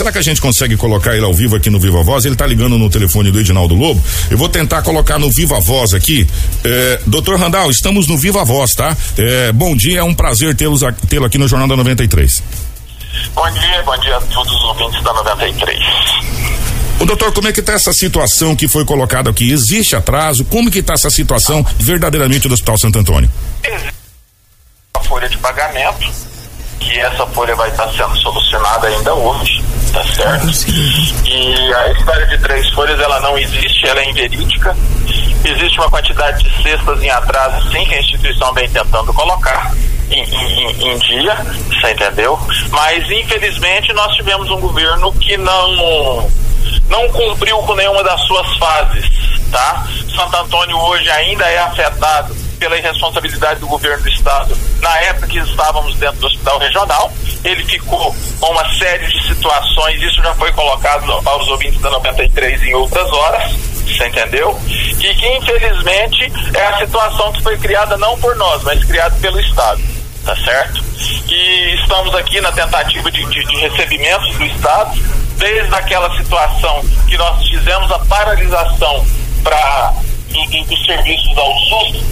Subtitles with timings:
[0.00, 2.24] será que a gente consegue colocar ele ao vivo aqui no Viva Voz?
[2.24, 4.02] Ele tá ligando no telefone do Edinaldo Lobo.
[4.30, 6.26] Eu vou tentar colocar no Viva Voz aqui.
[6.64, 8.96] É, doutor Randal, estamos no Viva Voz, tá?
[9.18, 12.42] É, bom dia, é um prazer tê-los tê-lo aqui no Jornal da 93.
[13.34, 15.78] Bom dia, bom dia a todos os ouvintes da 93.
[16.98, 19.50] O doutor, como é que está essa situação que foi colocada aqui?
[19.50, 20.46] Existe atraso?
[20.46, 23.30] Como que está essa situação verdadeiramente do Hospital Santo Antônio?
[23.62, 23.92] Existe
[24.94, 26.10] a folha de pagamento,
[26.78, 29.62] que essa folha vai estar sendo solucionada ainda hoje,
[29.92, 30.46] tá certo?
[31.26, 34.76] E a história de três folhas, ela não existe, ela é inverídica.
[35.44, 39.74] Existe uma quantidade de cestas em atraso, sim, que a instituição vem tentando colocar
[40.10, 41.34] em, em, em, dia,
[41.68, 42.38] você entendeu?
[42.70, 46.28] Mas infelizmente nós tivemos um governo que não
[46.88, 49.04] não cumpriu com nenhuma das suas fases,
[49.50, 49.86] tá?
[50.14, 55.38] Santo Antônio hoje ainda é afetado pela irresponsabilidade do governo do estado na época que
[55.38, 57.12] estávamos dentro do hospital regional.
[57.44, 62.62] Ele ficou com uma série de situações, isso já foi colocado aos ouvintes da 93
[62.62, 63.52] em outras horas,
[63.86, 64.58] você entendeu?
[64.66, 69.40] E que infelizmente é a situação que foi criada não por nós, mas criada pelo
[69.40, 69.80] estado
[70.24, 70.82] tá certo?
[71.28, 74.98] E estamos aqui na tentativa de, de, de do Estado,
[75.36, 79.06] desde aquela situação que nós fizemos a paralisação
[79.42, 79.94] para
[80.28, 82.02] do, dos serviços ao SUS,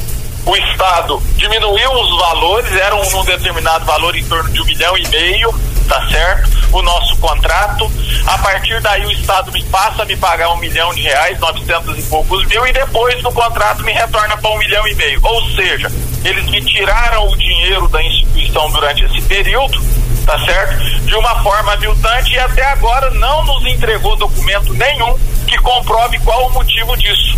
[0.45, 5.07] o Estado diminuiu os valores, eram um determinado valor em torno de um milhão e
[5.09, 5.53] meio,
[5.87, 6.51] tá certo?
[6.73, 7.91] O nosso contrato.
[8.27, 11.99] A partir daí o Estado me passa a me pagar um milhão de reais, novecentos
[11.99, 15.21] e poucos mil, e depois no contrato me retorna para um milhão e meio.
[15.23, 15.91] Ou seja,
[16.25, 19.81] eles me tiraram o dinheiro da instituição durante esse período,
[20.25, 20.79] tá certo?
[21.05, 25.15] De uma forma aviltante e até agora não nos entregou documento nenhum
[25.47, 27.37] que comprove qual o motivo disso.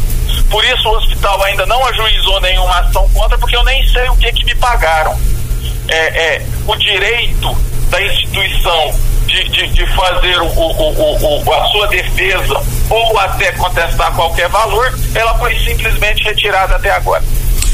[0.51, 4.17] Por isso o hospital ainda não ajuizou nenhuma ação contra, porque eu nem sei o
[4.17, 5.17] que que me pagaram.
[5.89, 7.57] É, é o direito
[7.89, 8.95] da instituição
[9.27, 14.93] de, de, de fazer o, o, o, a sua defesa ou até contestar qualquer valor,
[15.15, 17.23] ela foi simplesmente retirada até agora.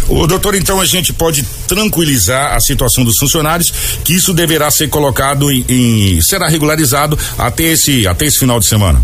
[0.09, 3.73] O doutor, então a gente pode tranquilizar a situação dos funcionários,
[4.05, 8.69] que isso deverá ser colocado em, em será regularizado até esse até esse final de
[8.69, 9.03] semana.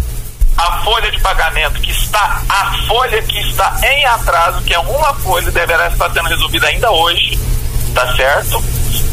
[0.62, 5.12] A folha de pagamento que está a folha que está em atraso, que é uma
[5.14, 7.38] folha, deverá estar sendo resolvida ainda hoje,
[7.94, 8.62] tá certo?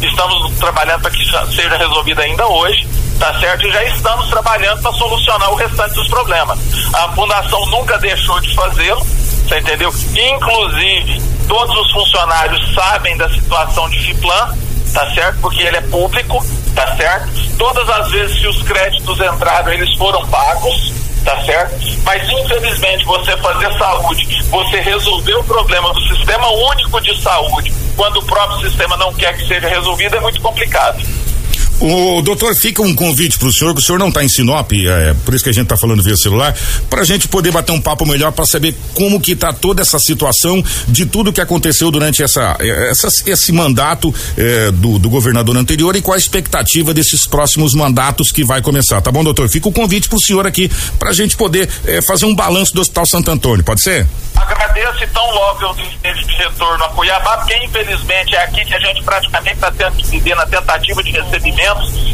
[0.02, 2.88] Estamos trabalhando para que seja resolvida ainda hoje
[3.20, 3.68] tá certo?
[3.68, 6.58] E já estamos trabalhando para solucionar o restante dos problemas.
[6.94, 9.94] A fundação nunca deixou de fazê-lo, você entendeu?
[10.16, 14.58] Inclusive, todos os funcionários sabem da situação de FIPLAN,
[14.94, 15.40] tá certo?
[15.42, 16.44] Porque ele é público,
[16.74, 17.30] tá certo?
[17.58, 20.94] Todas as vezes que os créditos entraram, eles foram pagos,
[21.24, 21.76] tá certo?
[22.04, 28.18] Mas infelizmente você fazer saúde, você resolver o problema do sistema único de saúde, quando
[28.18, 30.98] o próprio sistema não quer que seja resolvido, é muito complicado.
[31.82, 34.70] O doutor, fica um convite para o senhor, que o senhor não está em Sinop,
[34.74, 36.54] é, por isso que a gente está falando via celular,
[36.90, 39.98] para a gente poder bater um papo melhor para saber como que está toda essa
[39.98, 45.96] situação de tudo que aconteceu durante essa, essa esse mandato é, do, do, governador anterior
[45.96, 49.48] e qual a expectativa desses próximos mandatos que vai começar, tá bom, doutor?
[49.48, 52.74] Fica o convite para o senhor aqui para a gente poder é, fazer um balanço
[52.74, 54.06] do Hospital Santo Antônio, pode ser?
[54.36, 58.80] Agradeço tão logo eu esteja de retorno a Cuiabá, porque infelizmente é aqui que a
[58.80, 61.69] gente praticamente está tendo que viver na tentativa de recebimento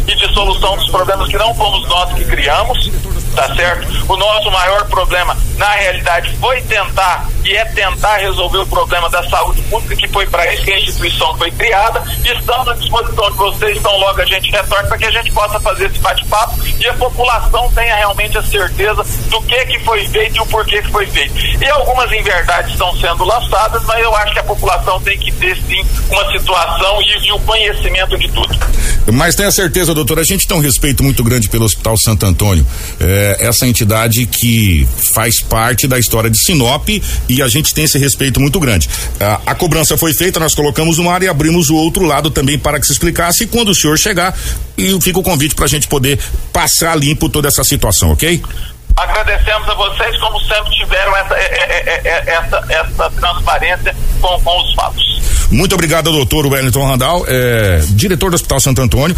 [0.07, 2.91] e de solução dos problemas que não fomos nós que criamos,
[3.35, 3.87] tá certo?
[4.11, 9.23] O nosso maior problema, na realidade, foi tentar e é tentar resolver o problema da
[9.29, 12.03] saúde pública, que foi para isso que a instituição foi criada.
[12.25, 15.59] Estamos à disposição de vocês, então logo a gente retorna para que a gente possa
[15.59, 20.37] fazer esse bate-papo e a população tenha realmente a certeza do que que foi feito
[20.37, 21.35] e o porquê que foi feito.
[21.63, 25.55] E algumas inverdades estão sendo lançadas, mas eu acho que a população tem que ter
[25.57, 28.57] sim uma situação e, e o conhecimento de tudo.
[29.13, 32.65] Mas tenha certeza, doutor, a gente tem um respeito muito grande pelo Hospital Santo Antônio.
[32.99, 37.97] É, essa entidade que faz parte da história de Sinop e a gente tem esse
[37.97, 38.89] respeito muito grande.
[39.19, 42.57] A, a cobrança foi feita, nós colocamos uma área e abrimos o outro lado também
[42.57, 43.43] para que se explicasse.
[43.43, 44.37] E quando o senhor chegar,
[44.77, 46.19] e fica o convite para a gente poder
[46.51, 48.41] passar limpo toda essa situação, ok?
[48.97, 55.21] Agradecemos a vocês, como sempre tiveram essa, essa, essa, essa transparência com, com os fatos.
[55.51, 59.15] Muito obrigado, doutor Wellington Randall, é, diretor do Hospital Santo Antônio.